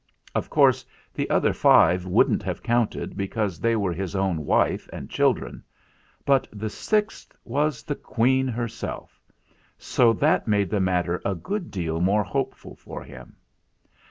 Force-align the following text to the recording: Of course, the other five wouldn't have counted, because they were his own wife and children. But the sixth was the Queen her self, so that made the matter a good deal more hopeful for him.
Of 0.33 0.49
course, 0.49 0.83
the 1.13 1.29
other 1.29 1.53
five 1.53 2.07
wouldn't 2.07 2.41
have 2.41 2.63
counted, 2.63 3.15
because 3.15 3.59
they 3.59 3.75
were 3.75 3.93
his 3.93 4.15
own 4.15 4.45
wife 4.45 4.89
and 4.91 5.11
children. 5.11 5.63
But 6.25 6.47
the 6.51 6.71
sixth 6.71 7.35
was 7.45 7.83
the 7.83 7.93
Queen 7.93 8.47
her 8.47 8.67
self, 8.67 9.21
so 9.77 10.11
that 10.13 10.47
made 10.47 10.71
the 10.71 10.79
matter 10.79 11.21
a 11.23 11.35
good 11.35 11.69
deal 11.69 12.01
more 12.01 12.23
hopeful 12.23 12.75
for 12.75 13.03
him. 13.03 13.35